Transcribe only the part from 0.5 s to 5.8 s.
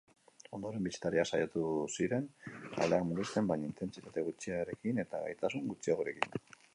Ondoren bisitariak saiatu ziren aldeak murrizten, baina intentsitate gutxirekin eta gaitasun